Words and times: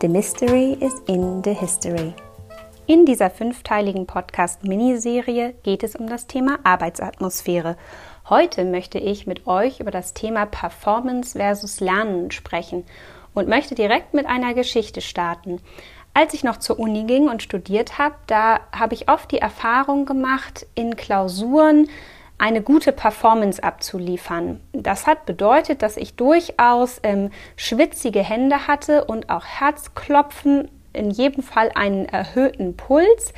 The 0.00 0.06
Mystery 0.06 0.74
is 0.80 0.94
in 1.08 1.42
the 1.42 1.52
History. 1.52 2.14
In 2.86 3.04
dieser 3.04 3.30
fünfteiligen 3.30 4.06
Podcast-Miniserie 4.06 5.56
geht 5.64 5.82
es 5.82 5.96
um 5.96 6.06
das 6.06 6.28
Thema 6.28 6.60
Arbeitsatmosphäre. 6.62 7.76
Heute 8.28 8.64
möchte 8.64 9.00
ich 9.00 9.26
mit 9.26 9.48
euch 9.48 9.80
über 9.80 9.90
das 9.90 10.14
Thema 10.14 10.46
Performance 10.46 11.36
versus 11.36 11.80
Lernen 11.80 12.30
sprechen 12.30 12.84
und 13.34 13.48
möchte 13.48 13.74
direkt 13.74 14.14
mit 14.14 14.26
einer 14.26 14.54
Geschichte 14.54 15.00
starten. 15.00 15.60
Als 16.14 16.32
ich 16.32 16.44
noch 16.44 16.58
zur 16.58 16.78
Uni 16.78 17.02
ging 17.02 17.28
und 17.28 17.42
studiert 17.42 17.98
habe, 17.98 18.14
da 18.28 18.60
habe 18.70 18.94
ich 18.94 19.10
oft 19.10 19.32
die 19.32 19.38
Erfahrung 19.38 20.06
gemacht, 20.06 20.64
in 20.76 20.94
Klausuren 20.94 21.88
eine 22.38 22.62
gute 22.62 22.92
Performance 22.92 23.62
abzuliefern. 23.62 24.60
Das 24.72 25.06
hat 25.06 25.26
bedeutet, 25.26 25.82
dass 25.82 25.96
ich 25.96 26.14
durchaus 26.14 27.00
ähm, 27.02 27.30
schwitzige 27.56 28.22
Hände 28.22 28.68
hatte 28.68 29.04
und 29.04 29.28
auch 29.28 29.44
Herzklopfen, 29.44 30.70
in 30.92 31.10
jedem 31.10 31.42
Fall 31.42 31.70
einen 31.74 32.06
erhöhten 32.06 32.76
Puls. 32.76 33.34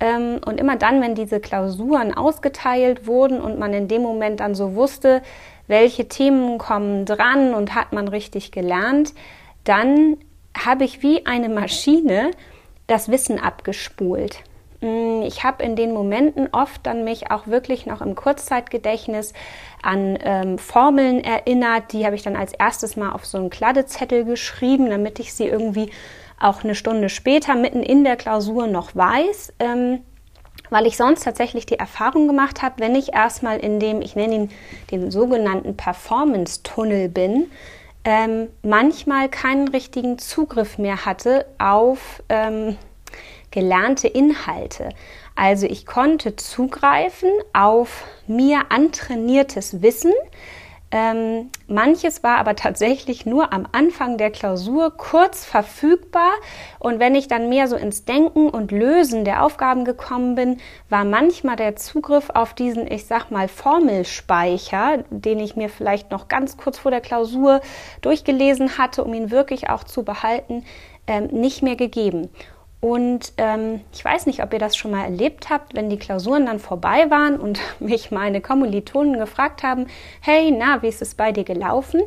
Ähm, 0.00 0.40
und 0.44 0.58
immer 0.58 0.76
dann, 0.76 1.00
wenn 1.00 1.14
diese 1.14 1.38
Klausuren 1.38 2.14
ausgeteilt 2.14 3.06
wurden 3.06 3.40
und 3.40 3.58
man 3.60 3.72
in 3.72 3.86
dem 3.86 4.02
Moment 4.02 4.40
dann 4.40 4.56
so 4.56 4.74
wusste, 4.74 5.22
welche 5.68 6.08
Themen 6.08 6.58
kommen 6.58 7.06
dran 7.06 7.54
und 7.54 7.76
hat 7.76 7.92
man 7.92 8.08
richtig 8.08 8.50
gelernt, 8.50 9.14
dann 9.62 10.16
habe 10.58 10.84
ich 10.84 11.02
wie 11.02 11.24
eine 11.26 11.48
Maschine 11.48 12.32
das 12.88 13.08
Wissen 13.08 13.38
abgespult. 13.38 14.40
Mm, 14.82 15.22
ich 15.22 15.44
habe 15.44 15.62
in 15.62 15.76
den 15.76 15.92
Momenten 15.94 16.48
oft 16.52 16.84
dann 16.84 17.04
mich 17.04 17.30
auch 17.30 17.46
wirklich 17.46 17.86
noch 17.86 18.02
im 18.02 18.14
Kurzzeitgedächtnis 18.14 19.32
an 19.82 20.18
ähm, 20.22 20.58
Formeln 20.58 21.24
erinnert. 21.24 21.92
Die 21.92 22.04
habe 22.04 22.16
ich 22.16 22.22
dann 22.22 22.36
als 22.36 22.52
erstes 22.52 22.96
mal 22.96 23.12
auf 23.12 23.24
so 23.24 23.38
einen 23.38 23.48
Kladdezettel 23.48 24.24
geschrieben, 24.24 24.90
damit 24.90 25.18
ich 25.18 25.32
sie 25.32 25.46
irgendwie 25.46 25.90
auch 26.38 26.64
eine 26.64 26.74
Stunde 26.74 27.08
später 27.08 27.54
mitten 27.54 27.82
in 27.82 28.04
der 28.04 28.16
Klausur 28.16 28.66
noch 28.66 28.94
weiß. 28.94 29.54
Ähm, 29.60 30.00
weil 30.70 30.86
ich 30.86 30.96
sonst 30.96 31.22
tatsächlich 31.22 31.66
die 31.66 31.78
Erfahrung 31.78 32.26
gemacht 32.26 32.62
habe, 32.62 32.76
wenn 32.78 32.94
ich 32.94 33.12
erstmal 33.12 33.58
in 33.58 33.78
dem, 33.78 34.00
ich 34.00 34.16
nenne 34.16 34.34
ihn 34.34 34.50
den 34.90 35.10
sogenannten 35.10 35.76
Performance-Tunnel 35.76 37.08
bin, 37.08 37.50
ähm, 38.04 38.48
manchmal 38.62 39.28
keinen 39.28 39.68
richtigen 39.68 40.18
Zugriff 40.18 40.78
mehr 40.78 41.04
hatte 41.04 41.46
auf 41.58 42.22
ähm, 42.28 42.76
gelernte 43.52 44.08
Inhalte. 44.08 44.88
Also 45.36 45.66
ich 45.66 45.86
konnte 45.86 46.34
zugreifen 46.36 47.30
auf 47.52 48.04
mir 48.26 48.62
antrainiertes 48.70 49.80
Wissen. 49.80 50.12
Ähm, 50.94 51.48
manches 51.68 52.22
war 52.22 52.36
aber 52.36 52.54
tatsächlich 52.54 53.24
nur 53.24 53.54
am 53.54 53.66
Anfang 53.72 54.18
der 54.18 54.30
Klausur 54.30 54.94
kurz 54.94 55.42
verfügbar 55.42 56.32
und 56.80 57.00
wenn 57.00 57.14
ich 57.14 57.28
dann 57.28 57.48
mehr 57.48 57.66
so 57.66 57.76
ins 57.76 58.04
Denken 58.04 58.50
und 58.50 58.72
Lösen 58.72 59.24
der 59.24 59.42
Aufgaben 59.42 59.86
gekommen 59.86 60.34
bin, 60.34 60.60
war 60.90 61.06
manchmal 61.06 61.56
der 61.56 61.76
Zugriff 61.76 62.28
auf 62.28 62.52
diesen, 62.52 62.92
ich 62.92 63.06
sag 63.06 63.30
mal, 63.30 63.48
Formelspeicher, 63.48 65.04
den 65.08 65.40
ich 65.40 65.56
mir 65.56 65.70
vielleicht 65.70 66.10
noch 66.10 66.28
ganz 66.28 66.58
kurz 66.58 66.78
vor 66.78 66.90
der 66.90 67.00
Klausur 67.00 67.62
durchgelesen 68.02 68.76
hatte, 68.76 69.02
um 69.02 69.14
ihn 69.14 69.30
wirklich 69.30 69.70
auch 69.70 69.84
zu 69.84 70.02
behalten, 70.02 70.62
ähm, 71.06 71.28
nicht 71.28 71.62
mehr 71.62 71.76
gegeben. 71.76 72.28
Und 72.82 73.34
ähm, 73.36 73.80
ich 73.92 74.04
weiß 74.04 74.26
nicht, 74.26 74.42
ob 74.42 74.52
ihr 74.52 74.58
das 74.58 74.76
schon 74.76 74.90
mal 74.90 75.04
erlebt 75.04 75.50
habt, 75.50 75.76
wenn 75.76 75.88
die 75.88 76.00
Klausuren 76.00 76.46
dann 76.46 76.58
vorbei 76.58 77.10
waren 77.10 77.38
und 77.38 77.60
mich 77.78 78.10
meine 78.10 78.40
Kommilitonen 78.40 79.20
gefragt 79.20 79.62
haben, 79.62 79.86
hey, 80.20 80.50
na, 80.50 80.82
wie 80.82 80.88
ist 80.88 81.00
es 81.00 81.14
bei 81.14 81.30
dir 81.30 81.44
gelaufen? 81.44 82.02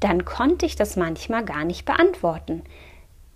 Dann 0.00 0.24
konnte 0.24 0.64
ich 0.64 0.74
das 0.74 0.96
manchmal 0.96 1.44
gar 1.44 1.64
nicht 1.64 1.84
beantworten. 1.84 2.62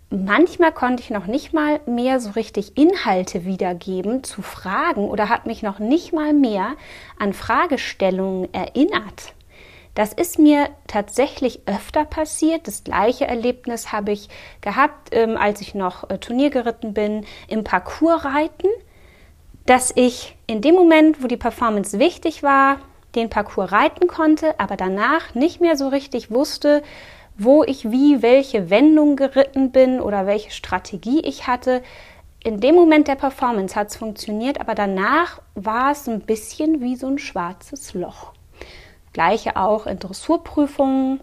Manchmal 0.08 0.72
konnte 0.72 1.02
ich 1.02 1.10
noch 1.10 1.26
nicht 1.26 1.52
mal 1.52 1.80
mehr 1.84 2.18
so 2.18 2.30
richtig 2.30 2.78
Inhalte 2.78 3.44
wiedergeben 3.44 4.24
zu 4.24 4.40
Fragen 4.40 5.10
oder 5.10 5.28
hat 5.28 5.44
mich 5.44 5.62
noch 5.62 5.80
nicht 5.80 6.14
mal 6.14 6.32
mehr 6.32 6.76
an 7.18 7.34
Fragestellungen 7.34 8.48
erinnert. 8.54 9.34
Das 9.94 10.12
ist 10.12 10.38
mir 10.38 10.70
tatsächlich 10.88 11.60
öfter 11.66 12.04
passiert. 12.04 12.66
Das 12.66 12.82
gleiche 12.82 13.26
Erlebnis 13.26 13.92
habe 13.92 14.12
ich 14.12 14.28
gehabt, 14.60 15.10
ähm, 15.12 15.36
als 15.36 15.60
ich 15.60 15.74
noch 15.74 16.10
äh, 16.10 16.18
Turnier 16.18 16.50
geritten 16.50 16.94
bin, 16.94 17.24
im 17.46 17.62
Parcoursreiten, 17.62 18.70
dass 19.66 19.92
ich 19.94 20.36
in 20.46 20.60
dem 20.60 20.74
Moment, 20.74 21.22
wo 21.22 21.28
die 21.28 21.36
Performance 21.36 21.98
wichtig 21.98 22.42
war, 22.42 22.80
den 23.14 23.30
Parcours 23.30 23.70
reiten 23.70 24.08
konnte, 24.08 24.58
aber 24.58 24.76
danach 24.76 25.34
nicht 25.34 25.60
mehr 25.60 25.76
so 25.76 25.88
richtig 25.88 26.30
wusste, 26.30 26.82
wo 27.36 27.64
ich 27.64 27.90
wie 27.90 28.22
welche 28.22 28.70
Wendung 28.70 29.16
geritten 29.16 29.70
bin 29.70 30.00
oder 30.00 30.26
welche 30.26 30.50
Strategie 30.50 31.20
ich 31.20 31.46
hatte. 31.46 31.82
In 32.42 32.60
dem 32.60 32.74
Moment 32.74 33.08
der 33.08 33.14
Performance 33.14 33.74
hat 33.74 33.88
es 33.88 33.96
funktioniert, 33.96 34.60
aber 34.60 34.74
danach 34.74 35.40
war 35.54 35.92
es 35.92 36.08
ein 36.08 36.20
bisschen 36.20 36.80
wie 36.80 36.96
so 36.96 37.06
ein 37.06 37.18
schwarzes 37.18 37.94
Loch. 37.94 38.33
Gleiche 39.14 39.56
auch 39.56 39.86
in 39.86 39.98
Dressurprüfungen. 39.98 41.20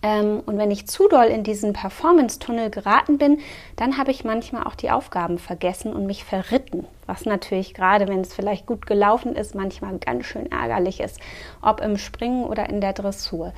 Ähm, 0.00 0.42
und 0.46 0.58
wenn 0.58 0.70
ich 0.70 0.86
zu 0.86 1.08
doll 1.08 1.24
in 1.24 1.42
diesen 1.42 1.72
Performance-Tunnel 1.72 2.70
geraten 2.70 3.18
bin, 3.18 3.40
dann 3.74 3.98
habe 3.98 4.12
ich 4.12 4.22
manchmal 4.22 4.64
auch 4.64 4.76
die 4.76 4.92
Aufgaben 4.92 5.38
vergessen 5.38 5.92
und 5.92 6.06
mich 6.06 6.22
verritten. 6.22 6.86
Was 7.06 7.24
natürlich 7.24 7.74
gerade, 7.74 8.06
wenn 8.06 8.20
es 8.20 8.32
vielleicht 8.32 8.66
gut 8.66 8.86
gelaufen 8.86 9.34
ist, 9.34 9.56
manchmal 9.56 9.98
ganz 9.98 10.26
schön 10.26 10.52
ärgerlich 10.52 11.00
ist, 11.00 11.18
ob 11.60 11.80
im 11.80 11.98
Springen 11.98 12.44
oder 12.44 12.68
in 12.68 12.80
der 12.80 12.92
Dressur. 12.92 13.52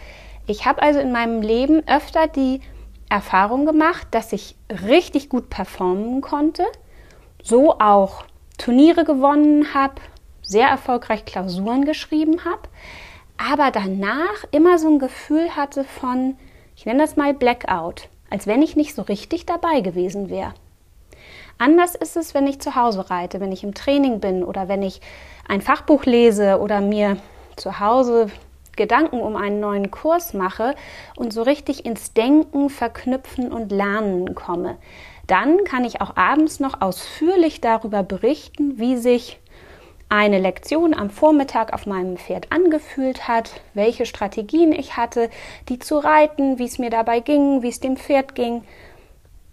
Ich 0.46 0.64
habe 0.64 0.80
also 0.80 0.98
in 1.00 1.12
meinem 1.12 1.42
Leben 1.42 1.86
öfter 1.86 2.26
die 2.26 2.62
Erfahrung 3.10 3.66
gemacht, 3.66 4.06
dass 4.12 4.32
ich 4.32 4.54
richtig 4.88 5.28
gut 5.28 5.50
performen 5.50 6.20
konnte, 6.22 6.64
so 7.42 7.78
auch 7.80 8.24
Turniere 8.56 9.04
gewonnen 9.04 9.74
habe, 9.74 9.96
sehr 10.42 10.68
erfolgreich 10.68 11.24
Klausuren 11.24 11.84
geschrieben 11.84 12.44
habe 12.44 12.68
aber 13.40 13.70
danach 13.70 14.44
immer 14.50 14.78
so 14.78 14.88
ein 14.88 14.98
Gefühl 14.98 15.56
hatte 15.56 15.84
von, 15.84 16.36
ich 16.76 16.84
nenne 16.84 17.00
das 17.00 17.16
mal 17.16 17.32
Blackout, 17.32 18.08
als 18.28 18.46
wenn 18.46 18.60
ich 18.60 18.76
nicht 18.76 18.94
so 18.94 19.02
richtig 19.02 19.46
dabei 19.46 19.80
gewesen 19.80 20.28
wäre. 20.28 20.52
Anders 21.56 21.94
ist 21.94 22.16
es, 22.16 22.34
wenn 22.34 22.46
ich 22.46 22.60
zu 22.60 22.74
Hause 22.74 23.10
reite, 23.10 23.40
wenn 23.40 23.52
ich 23.52 23.64
im 23.64 23.74
Training 23.74 24.20
bin 24.20 24.44
oder 24.44 24.68
wenn 24.68 24.82
ich 24.82 25.00
ein 25.48 25.60
Fachbuch 25.62 26.04
lese 26.04 26.58
oder 26.60 26.80
mir 26.80 27.16
zu 27.56 27.80
Hause 27.80 28.30
Gedanken 28.76 29.20
um 29.20 29.36
einen 29.36 29.60
neuen 29.60 29.90
Kurs 29.90 30.32
mache 30.32 30.74
und 31.16 31.32
so 31.32 31.42
richtig 31.42 31.84
ins 31.84 32.12
Denken, 32.12 32.70
Verknüpfen 32.70 33.52
und 33.52 33.72
Lernen 33.72 34.34
komme. 34.34 34.76
Dann 35.26 35.64
kann 35.64 35.84
ich 35.84 36.00
auch 36.00 36.16
abends 36.16 36.60
noch 36.60 36.80
ausführlich 36.80 37.60
darüber 37.60 38.02
berichten, 38.02 38.78
wie 38.78 38.96
sich 38.96 39.39
eine 40.10 40.38
Lektion 40.38 40.92
am 40.92 41.08
Vormittag 41.08 41.72
auf 41.72 41.86
meinem 41.86 42.16
Pferd 42.16 42.52
angefühlt 42.52 43.28
hat, 43.28 43.52
welche 43.74 44.04
Strategien 44.04 44.72
ich 44.72 44.96
hatte, 44.96 45.30
die 45.68 45.78
zu 45.78 45.98
reiten, 45.98 46.58
wie 46.58 46.66
es 46.66 46.78
mir 46.78 46.90
dabei 46.90 47.20
ging, 47.20 47.62
wie 47.62 47.68
es 47.68 47.80
dem 47.80 47.96
Pferd 47.96 48.34
ging. 48.34 48.62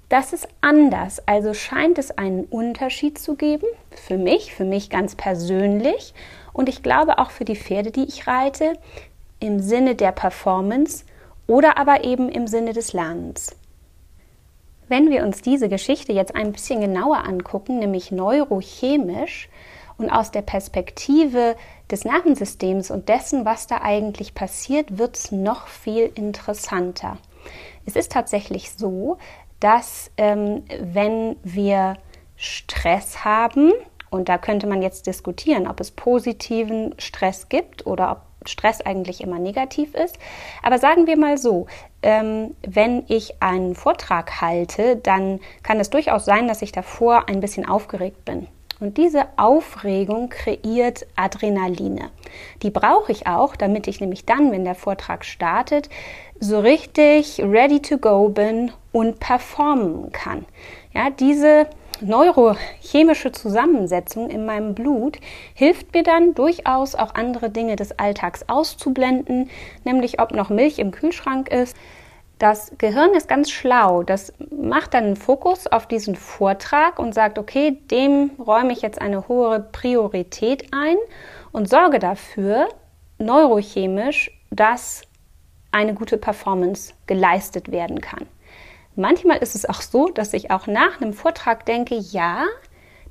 Das 0.09 0.33
ist 0.33 0.48
anders, 0.62 1.21
also 1.27 1.54
scheint 1.54 2.00
es 2.00 2.18
einen 2.18 2.45
Unterschied 2.45 3.19
zu 3.19 3.36
geben, 3.36 3.68
für 3.92 4.18
mich, 4.18 4.54
für 4.54 4.65
mich 4.65 4.89
ganz 4.89 5.15
persönlich 5.15 6.13
und 6.54 6.69
ich 6.69 6.81
glaube 6.81 7.19
auch 7.19 7.30
für 7.30 7.45
die 7.45 7.56
Pferde, 7.56 7.92
die 7.92 8.06
ich 8.06 8.25
reite, 8.25 8.74
im 9.39 9.60
Sinne 9.60 9.94
der 9.94 10.12
Performance 10.12 11.06
oder 11.45 11.77
aber 11.77 12.03
eben 12.03 12.30
im 12.30 12.48
Sinne 12.48 12.74
des 12.74 12.94
Lernens. 12.94 13.56
Wenn 14.88 15.12
wir 15.12 15.24
uns 15.24 15.42
diese 15.42 15.69
Geschichte 15.69 16.13
jetzt 16.13 16.36
ein 16.36 16.53
bisschen 16.53 16.81
genauer 16.81 17.25
angucken, 17.25 17.77
nämlich 17.77 18.12
neurochemisch, 18.12 19.50
und 19.98 20.10
aus 20.10 20.32
der 20.32 20.42
Perspektive 20.42 21.56
des 21.90 22.06
Nervensystems 22.06 22.92
und 22.92 23.10
dessen, 23.10 23.46
was 23.46 23.68
da 23.68 23.82
eigentlich 23.82 24.34
passiert, 24.34 24.98
wird 24.98 25.16
es 25.18 25.32
noch 25.32 25.68
viel 25.68 26.12
interessanter. 26.16 27.18
Es 27.86 27.96
ist 27.96 28.12
tatsächlich 28.12 28.72
so, 28.72 29.18
dass 29.60 30.12
ähm, 30.18 30.64
wenn 30.80 31.38
wir 31.44 31.98
Stress 32.36 33.24
haben, 33.26 33.72
und 34.10 34.30
da 34.30 34.38
könnte 34.38 34.68
man 34.68 34.82
jetzt 34.82 35.08
diskutieren, 35.08 35.68
ob 35.68 35.80
es 35.80 35.92
positiven 35.92 36.96
Stress 36.98 37.50
gibt 37.50 37.86
oder 37.86 38.12
ob 38.12 38.22
Stress 38.48 38.82
eigentlich 38.82 39.22
immer 39.22 39.40
negativ 39.40 39.94
ist. 39.94 40.18
Aber 40.64 40.78
sagen 40.78 41.08
wir 41.08 41.18
mal 41.18 41.38
so, 41.38 41.68
ähm, 42.02 42.56
wenn 42.62 43.04
ich 43.08 43.42
einen 43.42 43.76
Vortrag 43.76 44.40
halte, 44.40 44.96
dann 44.96 45.40
kann 45.64 45.80
es 45.80 45.90
durchaus 45.90 46.24
sein, 46.26 46.48
dass 46.48 46.62
ich 46.62 46.72
davor 46.72 47.28
ein 47.28 47.40
bisschen 47.42 47.68
aufgeregt 47.68 48.24
bin. 48.24 48.48
Und 48.79 48.97
diese 48.97 49.25
Aufregung 49.38 50.29
kreiert 50.29 51.07
Adrenaline. 51.15 52.12
Die 52.62 52.69
brauche 52.69 53.12
ich 53.12 53.25
auch, 53.25 53.56
damit 53.56 53.88
ich 53.88 54.00
nämlich 54.00 54.25
dann, 54.25 54.51
wenn 54.51 54.65
der 54.65 54.75
Vortrag 54.75 55.25
startet, 55.25 55.89
so 56.39 56.59
richtig 56.59 57.39
ready 57.39 57.81
to 57.81 57.97
go 57.97 58.29
bin 58.29 58.71
und 58.91 59.19
performen 59.19 60.12
kann. 60.12 60.45
Ja, 60.94 61.09
diese 61.09 61.68
neurochemische 62.01 63.31
Zusammensetzung 63.31 64.29
in 64.29 64.45
meinem 64.45 64.75
Blut 64.75 65.18
hilft 65.56 65.94
mir 65.95 66.03
dann 66.03 66.35
durchaus 66.35 66.94
auch 66.94 67.15
andere 67.15 67.50
Dinge 67.50 67.75
des 67.75 67.97
Alltags 67.97 68.47
auszublenden, 68.47 69.50
nämlich 69.83 70.19
ob 70.21 70.31
noch 70.31 70.50
Milch 70.50 70.77
im 70.77 70.91
Kühlschrank 70.91 71.50
ist. 71.50 71.75
Das 72.39 72.72
Gehirn 72.78 73.16
ist 73.16 73.28
ganz 73.28 73.50
schlau. 73.50 74.04
Das 74.04 74.31
macht 74.51 74.94
dann 74.94 75.06
einen 75.06 75.16
Fokus 75.16 75.66
auf 75.66 75.88
diesen 75.88 76.16
Vortrag 76.16 77.00
und 77.00 77.13
sagt, 77.13 77.39
okay, 77.39 77.80
dem 77.89 78.31
räume 78.38 78.74
ich 78.74 78.81
jetzt 78.81 79.01
eine 79.01 79.28
hohe 79.28 79.60
Priorität 79.60 80.68
ein 80.72 80.98
und 81.51 81.68
sorge 81.68 81.98
dafür, 81.98 82.69
neurochemisch, 83.18 84.31
dass 84.51 85.01
eine 85.72 85.95
gute 85.95 86.18
Performance 86.18 86.94
geleistet 87.07 87.72
werden 87.72 88.01
kann. 88.01 88.28
Manchmal 88.95 89.38
ist 89.38 89.56
es 89.56 89.68
auch 89.68 89.81
so, 89.81 90.10
dass 90.10 90.34
ich 90.34 90.51
auch 90.51 90.68
nach 90.68 91.01
einem 91.01 91.13
Vortrag 91.13 91.66
denke, 91.66 91.95
ja, 91.95 92.45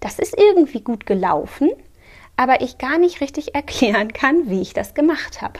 das 0.00 0.18
ist 0.18 0.36
irgendwie 0.38 0.80
gut 0.80 1.06
gelaufen, 1.06 1.70
aber 2.36 2.60
ich 2.60 2.78
gar 2.78 2.98
nicht 2.98 3.20
richtig 3.20 3.54
erklären 3.56 4.12
kann, 4.12 4.48
wie 4.48 4.62
ich 4.62 4.72
das 4.72 4.94
gemacht 4.94 5.42
habe. 5.42 5.58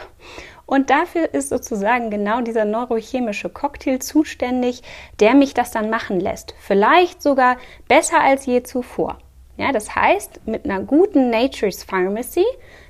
Und 0.67 0.91
dafür 0.91 1.33
ist 1.33 1.49
sozusagen 1.49 2.11
genau 2.11 2.41
dieser 2.41 2.65
neurochemische 2.65 3.49
Cocktail 3.49 4.01
zuständig, 4.01 4.83
der 5.21 5.35
mich 5.35 5.55
das 5.55 5.71
dann 5.71 5.91
machen 5.91 6.19
lässt. 6.19 6.55
Vielleicht 6.59 7.23
sogar 7.23 7.57
besser 7.89 8.21
als 8.21 8.47
je 8.47 8.65
zuvor. 8.65 9.19
Ja, 9.57 9.73
das 9.73 9.95
heißt, 9.95 10.47
mit 10.47 10.65
einer 10.65 10.81
guten 10.81 11.31
Nature's 11.31 11.83
Pharmacy 11.83 12.45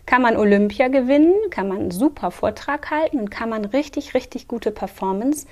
kann 0.04 0.22
man 0.22 0.36
Olympia 0.36 0.88
gewinnen, 0.88 1.34
kann 1.50 1.68
man 1.68 1.78
einen 1.78 1.90
super 1.90 2.30
Vortrag 2.30 2.90
halten 2.90 3.20
und 3.20 3.30
kann 3.30 3.50
man 3.50 3.66
richtig, 3.66 4.14
richtig 4.14 4.48
gute 4.48 4.72
Performance 4.72 5.46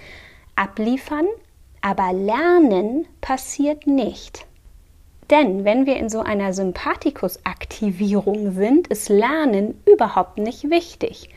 abliefern, 0.57 1.27
aber 1.83 2.13
Lernen 2.13 3.07
passiert 3.21 3.87
nicht. 3.87 4.47
Denn 5.31 5.65
wenn 5.65 5.87
wir 5.87 5.97
in 5.97 6.09
so 6.09 6.21
einer 6.21 6.53
Sympathikusaktivierung 6.53 8.53
sind, 8.53 8.89
ist 8.89 9.09
Lernen 9.09 9.81
überhaupt 9.87 10.39
nicht 10.39 10.71
wichtig. 10.71 11.31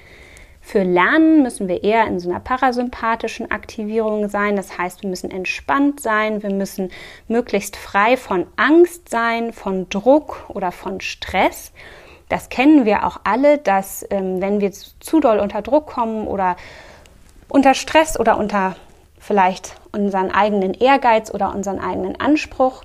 Für 0.68 0.84
Lernen 0.84 1.44
müssen 1.44 1.69
wir 1.69 1.86
eher 1.86 2.06
in 2.08 2.19
so 2.19 2.30
einer 2.30 2.42
parasympathischen 2.42 3.50
Aktivierung 3.52 4.28
sein. 4.28 4.58
Das 4.58 4.78
heißt, 4.78 5.02
wir 5.02 5.10
müssen 5.10 5.31
entspannt 5.31 6.02
sein, 6.02 6.44
wir 6.44 6.52
müssen 6.52 6.92
möglichst 7.30 7.78
frei 7.78 8.18
von 8.18 8.48
Angst 8.58 9.08
sein, 9.08 9.54
von 9.54 9.88
Druck 9.88 10.44
oder 10.50 10.74
von 10.74 11.00
Stress. 11.00 11.72
Das 12.28 12.50
kennen 12.50 12.84
wir 12.84 13.08
auch 13.08 13.22
alle, 13.24 13.60
dass 13.60 14.06
ähm, 14.10 14.42
wenn 14.42 14.60
wir 14.60 14.74
zu 14.74 15.22
doll 15.22 15.40
unter 15.40 15.62
Druck 15.62 15.88
kommen 15.88 16.28
oder 16.28 16.58
unter 17.48 17.74
Stress 17.74 18.20
oder 18.20 18.38
unter 18.38 18.75
vielleicht 19.20 19.78
unseren 19.94 20.31
eigenen 20.31 20.74
Ehrgeiz 20.74 21.34
oder 21.34 21.56
unseren 21.56 21.80
eigenen 21.80 22.20
Anspruch, 22.20 22.84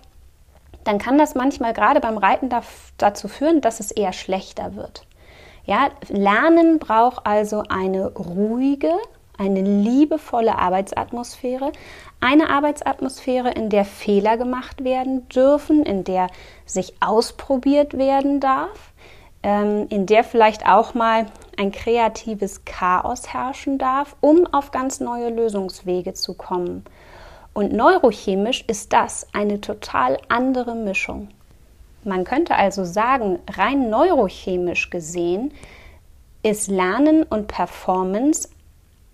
dann 0.85 0.99
kann 0.99 1.19
das 1.19 1.35
manchmal 1.35 1.73
gerade 1.73 1.99
beim 1.99 2.17
Reiten 2.17 2.49
dazu 2.99 3.27
führen, 3.27 3.61
dass 3.61 3.81
es 3.81 3.91
eher 3.91 4.13
schlechter 4.13 4.77
wird. 4.77 5.05
Ja, 5.65 5.91
Lernen 6.09 6.79
braucht 6.79 7.25
also 7.25 7.63
eine 7.69 8.13
ruhige, 8.15 8.93
eine 9.39 9.63
liebevolle 9.63 10.59
Arbeitsatmosphäre, 10.59 11.73
eine 12.21 12.51
Arbeitsatmosphäre, 12.51 13.51
in 13.53 13.71
der 13.71 13.85
Fehler 13.85 14.37
gemacht 14.37 14.85
werden 14.85 15.29
dürfen, 15.29 15.85
in 15.85 16.05
der 16.05 16.29
sich 16.67 16.95
ausprobiert 17.01 17.97
werden 17.97 18.41
darf, 18.41 18.93
ähm, 19.43 19.87
in 19.89 20.07
der 20.07 20.25
vielleicht 20.25 20.67
auch 20.67 20.95
mal 20.95 21.27
ein 21.57 21.73
kreatives 21.73 22.65
Chaos 22.65 23.33
herrschen 23.33 23.79
darf, 23.79 24.17
um 24.21 24.47
auf 24.53 24.71
ganz 24.71 25.01
neue 25.01 25.31
Lösungswege 25.31 26.15
zu 26.15 26.35
kommen. 26.35 26.85
Und 27.55 27.73
neurochemisch 27.73 28.65
ist 28.67 28.93
das 28.93 29.27
eine 29.33 29.61
total 29.61 30.19
andere 30.29 30.75
Mischung. 30.75 31.29
Man 32.05 32.25
könnte 32.25 32.57
also 32.57 32.85
sagen, 32.85 33.39
rein 33.49 33.89
neurochemisch 33.91 34.91
gesehen 34.91 35.53
ist 36.43 36.69
Lernen 36.69 37.23
und 37.23 37.47
Performance 37.47 38.49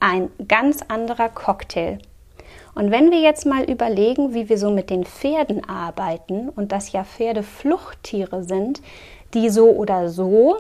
ein 0.00 0.30
ganz 0.46 0.82
anderer 0.88 1.28
Cocktail. 1.28 1.98
Und 2.74 2.90
wenn 2.90 3.10
wir 3.10 3.20
jetzt 3.20 3.44
mal 3.44 3.64
überlegen, 3.64 4.34
wie 4.34 4.48
wir 4.48 4.56
so 4.56 4.70
mit 4.70 4.88
den 4.88 5.04
Pferden 5.04 5.68
arbeiten 5.68 6.48
und 6.48 6.72
dass 6.72 6.92
ja 6.92 7.04
Pferde 7.04 7.42
Fluchttiere 7.42 8.44
sind, 8.44 8.80
die 9.34 9.50
so 9.50 9.70
oder 9.70 10.08
so 10.08 10.58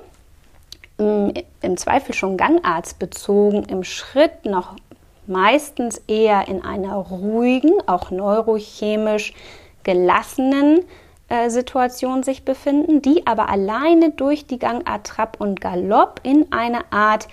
im, 0.98 1.32
im 1.62 1.76
Zweifel 1.76 2.14
schon 2.14 2.36
gangarztbezogen 2.36 3.64
im 3.64 3.84
Schritt 3.84 4.44
noch 4.44 4.74
meistens 5.26 6.02
eher 6.08 6.48
in 6.48 6.64
einer 6.64 6.96
ruhigen, 6.96 7.72
auch 7.86 8.10
neurochemisch 8.10 9.32
gelassenen 9.84 10.84
Situation 11.48 12.22
sich 12.22 12.44
befinden, 12.44 13.02
die 13.02 13.26
aber 13.26 13.48
alleine 13.48 14.10
durch 14.10 14.46
die 14.46 14.58
Gangart 14.58 15.06
Trab 15.06 15.40
und 15.40 15.60
Galopp 15.60 16.20
in 16.22 16.50
eine 16.52 16.90
Art 16.90 17.28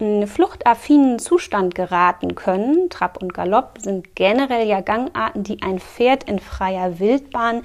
äh, 0.00 0.26
fluchtaffinen 0.26 1.18
Zustand 1.18 1.74
geraten 1.74 2.34
können. 2.34 2.90
Trab 2.90 3.20
und 3.22 3.34
Galopp 3.34 3.78
sind 3.80 4.14
generell 4.14 4.66
ja 4.66 4.80
Gangarten, 4.80 5.44
die 5.44 5.62
ein 5.62 5.78
Pferd 5.78 6.24
in 6.24 6.38
freier 6.38 6.98
Wildbahn 6.98 7.62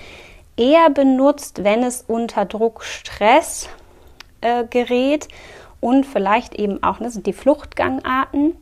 eher 0.58 0.90
benutzt, 0.90 1.64
wenn 1.64 1.84
es 1.84 2.04
unter 2.08 2.46
Druck, 2.46 2.84
Stress 2.84 3.70
äh, 4.42 4.66
gerät 4.66 5.28
und 5.80 6.06
vielleicht 6.06 6.56
eben 6.56 6.82
auch, 6.84 7.00
ne, 7.00 7.10
sind 7.10 7.26
die 7.26 7.34
Fluchtgangarten. 7.34 8.56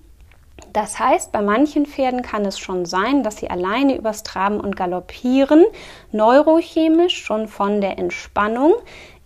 Das 0.73 0.99
heißt, 0.99 1.31
bei 1.31 1.41
manchen 1.41 1.85
Pferden 1.85 2.21
kann 2.21 2.45
es 2.45 2.59
schon 2.59 2.85
sein, 2.85 3.23
dass 3.23 3.37
sie 3.37 3.49
alleine 3.49 3.97
übers 3.97 4.23
Traben 4.23 4.59
und 4.59 4.75
Galoppieren 4.75 5.63
neurochemisch 6.11 7.23
schon 7.23 7.47
von 7.47 7.79
der 7.81 7.97
Entspannung 7.99 8.73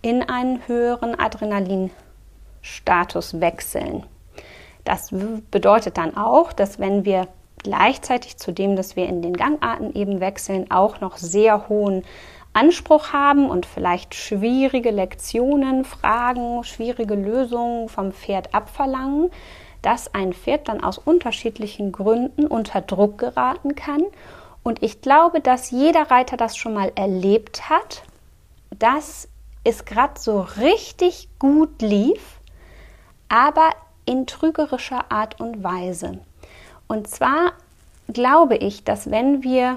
in 0.02 0.28
einen 0.28 0.66
höheren 0.66 1.18
Adrenalinstatus 1.18 3.40
wechseln. 3.40 4.04
Das 4.84 5.10
bedeutet 5.50 5.96
dann 5.98 6.16
auch, 6.16 6.52
dass 6.52 6.78
wenn 6.78 7.04
wir 7.04 7.26
gleichzeitig 7.62 8.36
zu 8.36 8.52
dem, 8.52 8.76
dass 8.76 8.96
wir 8.96 9.06
in 9.06 9.22
den 9.22 9.34
Gangarten 9.34 9.94
eben 9.94 10.20
wechseln, 10.20 10.70
auch 10.70 11.00
noch 11.00 11.16
sehr 11.16 11.68
hohen 11.68 12.04
Anspruch 12.52 13.12
haben 13.12 13.50
und 13.50 13.66
vielleicht 13.66 14.14
schwierige 14.14 14.90
Lektionen, 14.90 15.84
Fragen, 15.84 16.64
schwierige 16.64 17.14
Lösungen 17.14 17.88
vom 17.88 18.12
Pferd 18.12 18.54
abverlangen, 18.54 19.30
dass 19.86 20.12
ein 20.12 20.32
Pferd 20.32 20.66
dann 20.66 20.82
aus 20.82 20.98
unterschiedlichen 20.98 21.92
Gründen 21.92 22.48
unter 22.48 22.80
Druck 22.80 23.18
geraten 23.18 23.76
kann. 23.76 24.02
Und 24.64 24.82
ich 24.82 25.00
glaube, 25.00 25.40
dass 25.40 25.70
jeder 25.70 26.10
Reiter 26.10 26.36
das 26.36 26.56
schon 26.56 26.74
mal 26.74 26.90
erlebt 26.96 27.70
hat, 27.70 28.02
dass 28.76 29.28
es 29.62 29.84
gerade 29.84 30.18
so 30.18 30.40
richtig 30.40 31.28
gut 31.38 31.80
lief, 31.80 32.40
aber 33.28 33.70
in 34.06 34.26
trügerischer 34.26 35.12
Art 35.12 35.40
und 35.40 35.62
Weise. 35.62 36.18
Und 36.88 37.06
zwar 37.06 37.52
glaube 38.12 38.56
ich, 38.56 38.82
dass 38.82 39.08
wenn 39.08 39.44
wir 39.44 39.76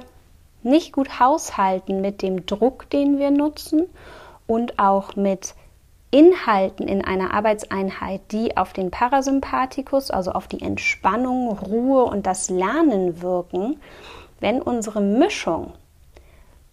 nicht 0.64 0.92
gut 0.92 1.20
haushalten 1.20 2.02
mit 2.02 2.24
dem 2.24 2.48
Druck, 2.48 2.90
den 2.90 3.20
wir 3.20 3.30
nutzen 3.30 3.86
und 4.48 4.80
auch 4.80 5.16
mit 5.16 5.54
Inhalten 6.12 6.88
in 6.88 7.06
einer 7.06 7.34
Arbeitseinheit, 7.34 8.22
die 8.32 8.58
auf 8.58 8.74
den 8.74 8.90
Parasympathikus, 8.90 10.10
also 10.10 10.32
auf 10.32 10.48
die 10.48 10.62
Entspannung, 10.62 11.50
Ruhe 11.58 12.04
und 12.06 12.26
das 12.26 12.50
Lernen 12.50 13.22
wirken, 13.22 13.80
wenn 14.40 14.62
unsere 14.62 15.02
Mischung 15.02 15.74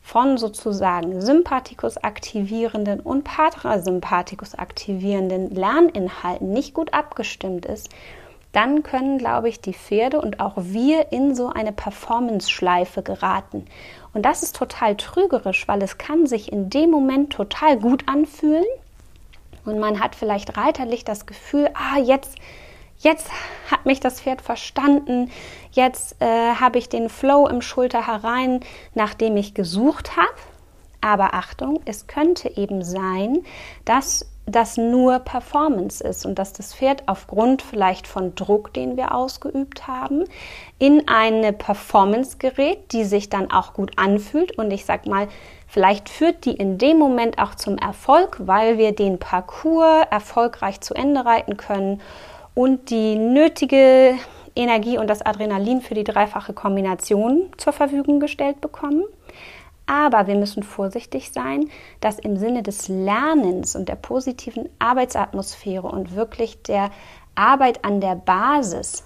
von 0.01 0.39
sozusagen 0.39 1.21
Sympathikus 1.21 1.99
aktivierenden 1.99 3.01
und 3.01 3.25
Parasympathikus 3.25 4.55
aktivierenden 4.55 5.51
Lerninhalten 5.51 6.53
nicht 6.53 6.73
gut 6.73 6.95
abgestimmt 6.95 7.67
ist, 7.67 7.91
dann 8.53 8.83
können, 8.83 9.19
glaube 9.19 9.51
ich, 9.51 9.61
die 9.61 9.75
Pferde 9.75 10.19
und 10.19 10.41
auch 10.41 10.55
wir 10.57 11.13
in 11.13 11.35
so 11.35 11.49
eine 11.51 11.73
Performance-Schleife 11.73 13.03
geraten. 13.03 13.67
Und 14.15 14.23
das 14.23 14.43
ist 14.43 14.57
total 14.57 14.97
trügerisch, 14.97 15.69
weil 15.69 15.83
es 15.83 15.99
kann 15.99 16.27
sich 16.27 16.51
in 16.51 16.71
dem 16.71 16.91
Moment 16.91 17.35
total 17.35 17.79
gut 17.79 18.05
anfühlen 18.09 18.65
und 19.67 19.79
man 19.79 20.01
hat 20.01 20.15
vielleicht 20.15 20.57
reiterlich 20.57 21.05
das 21.05 21.27
Gefühl, 21.27 21.71
ah, 21.75 21.99
jetzt, 21.99 22.37
jetzt 22.99 23.31
hat 23.71 23.87
mich 23.87 24.01
das 24.01 24.21
Pferd 24.21 24.43
verstanden, 24.43 25.31
jetzt 25.73 26.21
äh, 26.21 26.55
habe 26.55 26.79
ich 26.79 26.89
den 26.89 27.09
Flow 27.09 27.47
im 27.47 27.61
Schulter 27.61 28.07
herein, 28.07 28.61
nach 28.95 29.15
dem 29.15 29.37
ich 29.37 29.55
gesucht 29.55 30.17
habe. 30.17 30.29
Aber 31.01 31.35
Achtung, 31.35 31.81
es 31.85 32.07
könnte 32.07 32.57
eben 32.57 32.83
sein, 32.83 33.45
dass 33.85 34.27
das 34.47 34.77
nur 34.77 35.19
Performance 35.19 36.03
ist 36.03 36.25
und 36.25 36.39
dass 36.39 36.53
das 36.53 36.73
Pferd 36.73 37.03
aufgrund 37.07 37.63
vielleicht 37.63 38.07
von 38.07 38.35
Druck, 38.37 38.73
den 38.73 38.97
wir 38.97 39.13
ausgeübt 39.13 39.89
haben, 39.89 40.25
in 40.79 41.09
eine 41.09 41.53
Performance 41.53 42.39
gerät, 42.39 42.93
die 42.93 43.05
sich 43.05 43.29
dann 43.29 43.51
auch 43.51 43.75
gut 43.75 43.99
anfühlt 43.99 44.57
und 44.57 44.71
ich 44.71 44.85
sag 44.85 45.07
mal, 45.07 45.27
vielleicht 45.77 46.09
führt 46.09 46.47
die 46.47 46.55
in 46.55 46.79
dem 46.79 46.97
Moment 46.97 47.39
auch 47.39 47.55
zum 47.55 47.77
Erfolg, 47.77 48.39
weil 48.39 48.79
wir 48.79 48.93
den 48.93 49.19
Parcours 49.19 50.07
erfolgreich 50.11 50.81
zu 50.81 50.95
Ende 50.95 51.27
reiten 51.27 51.59
können 51.59 52.01
und 52.55 52.89
die 52.89 53.17
nötige 53.17 54.15
Energie 54.55 54.97
und 54.97 55.11
das 55.11 55.21
Adrenalin 55.21 55.83
für 55.83 55.93
die 55.93 56.03
dreifache 56.03 56.55
Kombination 56.55 57.51
zur 57.59 57.75
Verfügung 57.75 58.21
gestellt 58.21 58.63
bekommen. 58.63 59.05
Aber 59.85 60.27
wir 60.27 60.37
müssen 60.37 60.63
vorsichtig 60.63 61.31
sein, 61.31 61.69
dass 62.01 62.19
im 62.19 62.39
Sinne 62.39 62.63
des 62.63 62.89
Lernens 62.89 63.77
und 63.77 63.91
der 63.91 63.97
positiven 63.97 64.71
Arbeitsatmosphäre 64.79 65.89
und 65.89 66.17
wirklich 66.17 66.63
der 66.63 66.89
Arbeit 67.35 67.85
an 67.85 68.01
der 68.01 68.15
Basis 68.15 69.05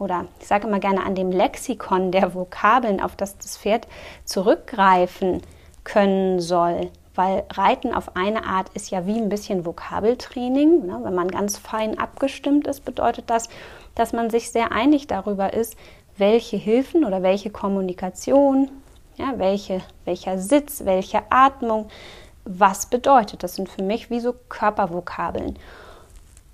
oder 0.00 0.26
ich 0.40 0.48
sage 0.48 0.66
immer 0.66 0.80
gerne 0.80 1.06
an 1.06 1.14
dem 1.14 1.30
Lexikon 1.30 2.10
der 2.10 2.34
Vokabeln, 2.34 3.00
auf 3.00 3.14
das 3.14 3.38
das 3.38 3.56
Pferd 3.56 3.86
zurückgreifen 4.24 5.42
können 5.84 6.40
soll. 6.40 6.90
Weil 7.14 7.44
Reiten 7.52 7.92
auf 7.94 8.16
eine 8.16 8.44
Art 8.44 8.68
ist 8.74 8.90
ja 8.90 9.06
wie 9.06 9.16
ein 9.16 9.28
bisschen 9.28 9.66
Vokabeltraining. 9.66 10.86
Ne? 10.86 11.00
Wenn 11.02 11.14
man 11.14 11.28
ganz 11.28 11.58
fein 11.58 11.98
abgestimmt 11.98 12.66
ist, 12.66 12.84
bedeutet 12.84 13.28
das, 13.28 13.48
dass 13.94 14.12
man 14.12 14.30
sich 14.30 14.50
sehr 14.50 14.70
einig 14.70 15.08
darüber 15.08 15.52
ist, 15.52 15.76
welche 16.16 16.56
Hilfen 16.56 17.04
oder 17.04 17.22
welche 17.22 17.50
Kommunikation 17.50 18.70
ja, 19.18 19.34
welche, 19.36 19.82
welcher 20.04 20.38
Sitz, 20.38 20.84
welche 20.84 21.22
Atmung, 21.30 21.88
was 22.44 22.86
bedeutet. 22.86 23.42
Das 23.42 23.56
sind 23.56 23.68
für 23.68 23.82
mich 23.82 24.10
wie 24.10 24.20
so 24.20 24.34
Körpervokabeln. 24.48 25.58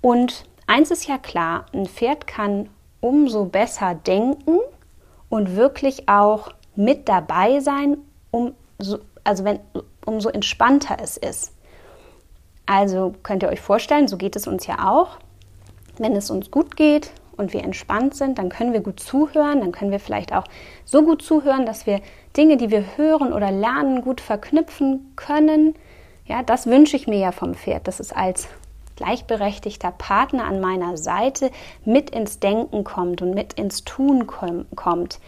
Und 0.01 0.45
eins 0.67 0.91
ist 0.91 1.07
ja 1.07 1.17
klar, 1.17 1.67
ein 1.73 1.85
Pferd 1.85 2.27
kann 2.27 2.69
umso 2.99 3.45
besser 3.45 3.95
denken 3.95 4.59
und 5.29 5.55
wirklich 5.55 6.09
auch 6.09 6.51
mit 6.75 7.07
dabei 7.07 7.59
sein, 7.59 7.97
um 8.31 8.53
so, 8.79 8.99
also 9.25 9.43
wenn, 9.43 9.59
umso 10.05 10.29
entspannter 10.29 10.97
es 11.01 11.17
ist. 11.17 11.51
Also 12.65 13.13
könnt 13.23 13.43
ihr 13.43 13.49
euch 13.49 13.59
vorstellen, 13.59 14.07
so 14.07 14.17
geht 14.17 14.35
es 14.35 14.47
uns 14.47 14.65
ja 14.65 14.89
auch. 14.89 15.17
Wenn 15.97 16.15
es 16.15 16.29
uns 16.29 16.51
gut 16.51 16.75
geht 16.77 17.11
und 17.37 17.53
wir 17.53 17.63
entspannt 17.63 18.15
sind, 18.15 18.37
dann 18.37 18.49
können 18.49 18.73
wir 18.73 18.81
gut 18.81 18.99
zuhören, 18.99 19.59
dann 19.59 19.71
können 19.71 19.91
wir 19.91 19.99
vielleicht 19.99 20.33
auch 20.33 20.45
so 20.85 21.03
gut 21.03 21.21
zuhören, 21.21 21.65
dass 21.65 21.85
wir 21.85 22.01
Dinge, 22.35 22.57
die 22.57 22.71
wir 22.71 22.97
hören 22.97 23.33
oder 23.33 23.51
lernen, 23.51 24.01
gut 24.01 24.21
verknüpfen 24.21 25.11
können. 25.15 25.75
Ja, 26.25 26.43
das 26.43 26.67
wünsche 26.67 26.95
ich 26.95 27.07
mir 27.07 27.19
ja 27.19 27.31
vom 27.31 27.53
Pferd, 27.53 27.87
dass 27.87 27.99
es 27.99 28.11
als 28.11 28.47
gleichberechtigter 28.95 29.91
Partner 29.91 30.45
an 30.45 30.59
meiner 30.59 30.97
Seite 30.97 31.51
mit 31.83 32.09
ins 32.09 32.39
Denken 32.39 32.83
kommt 32.83 33.21
und 33.21 33.33
mit 33.33 33.53
ins 33.53 33.83
Tun 33.83 34.27
kommt. 34.27 35.19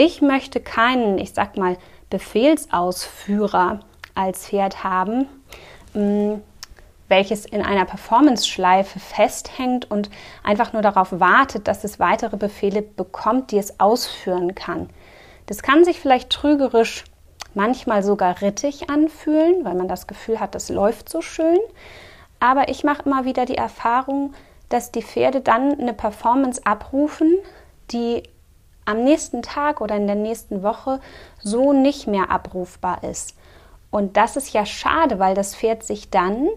Ich 0.00 0.22
möchte 0.22 0.60
keinen, 0.60 1.18
ich 1.18 1.34
sag 1.34 1.56
mal, 1.56 1.76
Befehlsausführer 2.08 3.80
als 4.14 4.46
Pferd 4.46 4.84
haben, 4.84 5.26
mm, 5.92 6.34
welches 7.08 7.44
in 7.44 7.62
einer 7.62 7.84
Performance-Schleife 7.84 9.00
festhängt 9.00 9.90
und 9.90 10.08
einfach 10.44 10.72
nur 10.72 10.82
darauf 10.82 11.18
wartet, 11.18 11.66
dass 11.66 11.82
es 11.82 11.98
weitere 11.98 12.36
Befehle 12.36 12.80
bekommt, 12.80 13.50
die 13.50 13.58
es 13.58 13.80
ausführen 13.80 14.54
kann. 14.54 14.88
Das 15.46 15.62
kann 15.62 15.84
sich 15.84 15.98
vielleicht 15.98 16.30
trügerisch, 16.30 17.02
manchmal 17.54 18.04
sogar 18.04 18.40
rittig 18.40 18.88
anfühlen, 18.90 19.64
weil 19.64 19.74
man 19.74 19.88
das 19.88 20.06
Gefühl 20.06 20.38
hat, 20.38 20.54
das 20.54 20.68
läuft 20.68 21.08
so 21.08 21.22
schön. 21.22 21.58
Aber 22.38 22.68
ich 22.68 22.84
mache 22.84 23.02
immer 23.04 23.24
wieder 23.24 23.46
die 23.46 23.58
Erfahrung, 23.58 24.32
dass 24.68 24.92
die 24.92 25.02
Pferde 25.02 25.40
dann 25.40 25.76
eine 25.76 25.92
Performance 25.92 26.64
abrufen, 26.64 27.36
die 27.90 28.22
am 28.88 29.04
nächsten 29.04 29.42
Tag 29.42 29.80
oder 29.80 29.96
in 29.96 30.06
der 30.06 30.16
nächsten 30.16 30.62
Woche 30.62 31.00
so 31.40 31.72
nicht 31.72 32.06
mehr 32.06 32.30
abrufbar 32.30 33.04
ist. 33.04 33.36
Und 33.90 34.16
das 34.16 34.36
ist 34.36 34.52
ja 34.52 34.66
schade, 34.66 35.18
weil 35.18 35.34
das 35.34 35.54
Pferd 35.54 35.82
sich 35.82 36.10
dann 36.10 36.48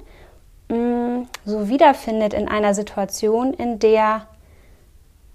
mh, 0.70 0.78
mm, 0.78 1.28
so 1.46 1.68
wiederfindet 1.70 2.34
in 2.34 2.48
einer 2.48 2.74
Situation, 2.74 3.54
in 3.54 3.80
der 3.80 4.28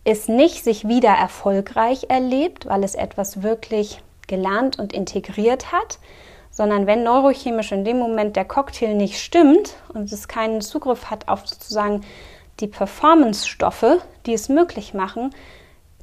es 0.04 0.28
nicht 0.28 0.62
sich 0.62 0.86
wieder 0.86 1.10
erfolgreich 1.10 2.06
erlebt, 2.08 2.66
weil 2.66 2.84
es 2.84 2.94
etwas 2.94 3.42
wirklich 3.42 4.00
gelernt 4.28 4.78
und 4.78 4.92
integriert 4.92 5.72
hat, 5.72 5.98
sondern 6.50 6.86
wenn 6.86 7.02
neurochemisch 7.02 7.72
in 7.72 7.84
dem 7.84 7.98
Moment 7.98 8.36
der 8.36 8.44
Cocktail 8.44 8.94
nicht 8.94 9.20
stimmt 9.20 9.74
und 9.92 10.10
es 10.12 10.28
keinen 10.28 10.60
Zugriff 10.60 11.10
hat 11.10 11.28
auf 11.28 11.46
sozusagen 11.46 12.02
die 12.60 12.68
Performance-Stoffe, 12.68 14.00
die 14.24 14.32
es 14.32 14.48
möglich 14.48 14.94
machen, 14.94 15.34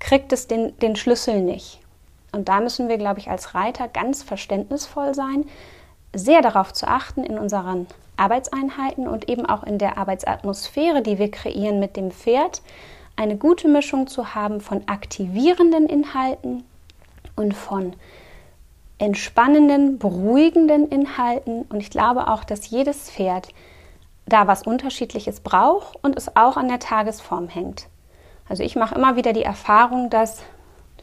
kriegt 0.03 0.33
es 0.33 0.47
den, 0.47 0.77
den 0.79 0.95
Schlüssel 0.97 1.41
nicht. 1.41 1.79
Und 2.33 2.49
da 2.49 2.59
müssen 2.59 2.89
wir, 2.89 2.97
glaube 2.97 3.19
ich, 3.19 3.29
als 3.29 3.55
Reiter 3.55 3.87
ganz 3.87 4.21
verständnisvoll 4.21 5.15
sein, 5.15 5.45
sehr 6.13 6.41
darauf 6.41 6.73
zu 6.73 6.87
achten 6.87 7.23
in 7.23 7.39
unseren 7.39 7.87
Arbeitseinheiten 8.17 9.07
und 9.07 9.29
eben 9.29 9.45
auch 9.45 9.63
in 9.63 9.77
der 9.77 9.97
Arbeitsatmosphäre, 9.97 11.01
die 11.01 11.17
wir 11.19 11.31
kreieren 11.31 11.79
mit 11.79 11.95
dem 11.95 12.11
Pferd, 12.11 12.61
eine 13.15 13.37
gute 13.37 13.67
Mischung 13.67 14.07
zu 14.07 14.35
haben 14.35 14.59
von 14.59 14.87
aktivierenden 14.87 15.87
Inhalten 15.87 16.63
und 17.35 17.53
von 17.53 17.95
entspannenden, 18.97 19.99
beruhigenden 19.99 20.89
Inhalten. 20.89 21.63
Und 21.63 21.79
ich 21.79 21.89
glaube 21.89 22.27
auch, 22.27 22.43
dass 22.43 22.69
jedes 22.69 23.09
Pferd 23.09 23.49
da 24.25 24.47
was 24.47 24.63
Unterschiedliches 24.63 25.39
braucht 25.39 25.97
und 26.03 26.17
es 26.17 26.35
auch 26.35 26.57
an 26.57 26.67
der 26.67 26.79
Tagesform 26.79 27.47
hängt. 27.47 27.87
Also 28.53 28.61
ich 28.61 28.75
mache 28.75 28.93
immer 28.93 29.15
wieder 29.15 29.33
die 29.33 29.41
Erfahrung, 29.41 30.11
dass 30.11 30.43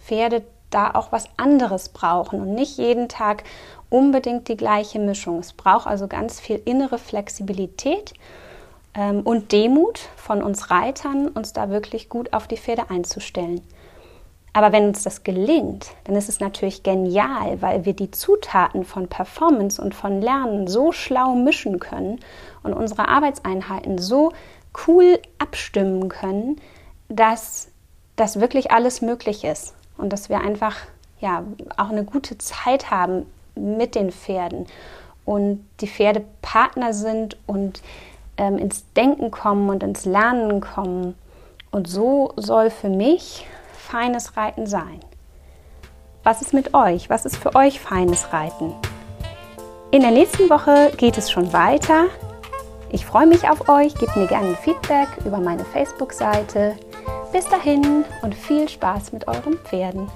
Pferde 0.06 0.44
da 0.70 0.92
auch 0.92 1.10
was 1.10 1.24
anderes 1.36 1.88
brauchen 1.88 2.40
und 2.40 2.54
nicht 2.54 2.78
jeden 2.78 3.08
Tag 3.08 3.42
unbedingt 3.88 4.46
die 4.46 4.56
gleiche 4.56 5.00
Mischung. 5.00 5.40
Es 5.40 5.52
braucht 5.52 5.88
also 5.88 6.06
ganz 6.06 6.38
viel 6.38 6.62
innere 6.64 6.96
Flexibilität 6.96 8.14
ähm, 8.94 9.22
und 9.22 9.50
Demut 9.50 9.98
von 10.14 10.44
uns 10.44 10.70
Reitern, 10.70 11.26
uns 11.26 11.52
da 11.52 11.70
wirklich 11.70 12.08
gut 12.08 12.32
auf 12.34 12.46
die 12.46 12.56
Pferde 12.56 12.88
einzustellen. 12.88 13.62
Aber 14.52 14.70
wenn 14.70 14.86
uns 14.86 15.02
das 15.02 15.24
gelingt, 15.24 15.88
dann 16.04 16.14
ist 16.14 16.28
es 16.28 16.38
natürlich 16.38 16.84
genial, 16.84 17.60
weil 17.60 17.84
wir 17.84 17.94
die 17.94 18.12
Zutaten 18.12 18.84
von 18.84 19.08
Performance 19.08 19.82
und 19.82 19.92
von 19.92 20.22
Lernen 20.22 20.68
so 20.68 20.92
schlau 20.92 21.34
mischen 21.34 21.80
können 21.80 22.20
und 22.62 22.74
unsere 22.74 23.08
Arbeitseinheiten 23.08 23.98
so 23.98 24.30
cool 24.86 25.18
abstimmen 25.40 26.08
können, 26.08 26.60
dass 27.10 27.68
das 28.16 28.40
wirklich 28.40 28.70
alles 28.70 29.02
möglich 29.02 29.44
ist 29.44 29.74
und 29.98 30.12
dass 30.12 30.30
wir 30.30 30.40
einfach 30.40 30.76
ja 31.20 31.42
auch 31.76 31.90
eine 31.90 32.04
gute 32.04 32.38
Zeit 32.38 32.90
haben 32.90 33.26
mit 33.54 33.94
den 33.94 34.10
Pferden 34.10 34.66
und 35.26 35.64
die 35.80 35.88
Pferde 35.88 36.24
Partner 36.40 36.94
sind 36.94 37.36
und 37.46 37.82
ähm, 38.38 38.56
ins 38.56 38.84
Denken 38.94 39.30
kommen 39.30 39.68
und 39.68 39.82
ins 39.82 40.06
Lernen 40.06 40.60
kommen. 40.60 41.14
Und 41.70 41.88
so 41.88 42.32
soll 42.36 42.70
für 42.70 42.88
mich 42.88 43.46
feines 43.72 44.36
Reiten 44.36 44.66
sein. 44.66 45.00
Was 46.24 46.42
ist 46.42 46.52
mit 46.52 46.74
euch? 46.74 47.10
Was 47.10 47.26
ist 47.26 47.36
für 47.36 47.54
euch 47.54 47.80
feines 47.80 48.32
Reiten? 48.32 48.74
In 49.90 50.02
der 50.02 50.10
nächsten 50.10 50.48
Woche 50.48 50.92
geht 50.96 51.18
es 51.18 51.30
schon 51.30 51.52
weiter. 51.52 52.06
Ich 52.90 53.06
freue 53.06 53.26
mich 53.26 53.48
auf 53.48 53.68
euch. 53.68 53.94
Gebt 53.94 54.16
mir 54.16 54.26
gerne 54.26 54.56
Feedback 54.56 55.08
über 55.24 55.38
meine 55.38 55.64
Facebook-Seite. 55.64 56.76
Bis 57.32 57.46
dahin 57.46 58.04
und 58.22 58.34
viel 58.34 58.68
Spaß 58.68 59.12
mit 59.12 59.28
euren 59.28 59.56
Pferden. 59.58 60.10